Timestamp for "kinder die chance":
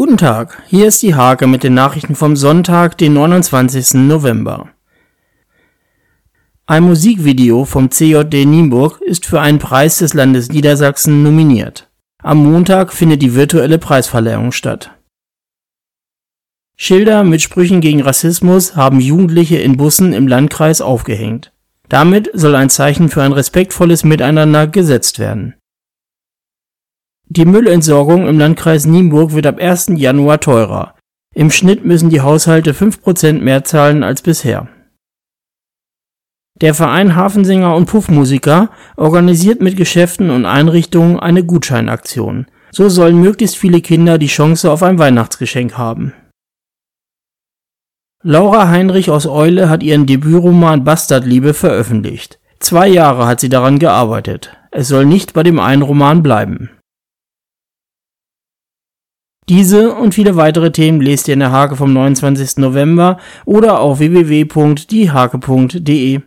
43.80-44.68